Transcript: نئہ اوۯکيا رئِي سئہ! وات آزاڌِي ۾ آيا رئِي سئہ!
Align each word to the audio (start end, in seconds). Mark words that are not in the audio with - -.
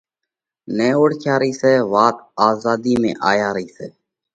نئہ 0.75 0.91
اوۯکيا 0.97 1.35
رئِي 1.41 1.53
سئہ! 1.59 1.75
وات 1.91 2.17
آزاڌِي 2.47 2.93
۾ 3.01 3.11
آيا 3.31 3.49
رئِي 3.55 3.67
سئہ! 3.75 3.87